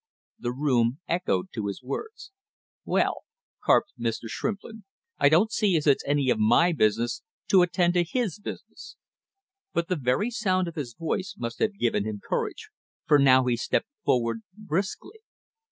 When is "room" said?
0.51-0.97